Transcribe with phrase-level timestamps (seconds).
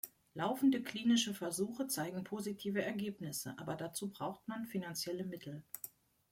[0.33, 5.61] Laufende klinische Versuche zeigen positive Ergebnisse, aber dazu braucht man finanzielle Mittel.